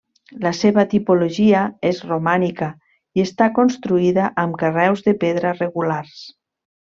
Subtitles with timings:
[0.43, 1.59] La seva tipologia
[1.91, 2.69] és romànica
[3.21, 6.17] i està construïda amb carreus de pedra regulars.